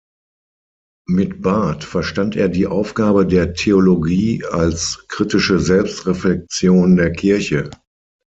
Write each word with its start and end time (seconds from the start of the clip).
Mit 1.07 1.43
Barth 1.43 1.83
verstand 1.83 2.35
er 2.35 2.49
die 2.49 2.65
Aufgabe 2.65 3.27
der 3.27 3.53
Theologie 3.53 4.43
als 4.43 5.05
kritische 5.09 5.59
Selbstreflexion 5.59 6.95
der 6.95 7.11
Kirche. 7.11 7.69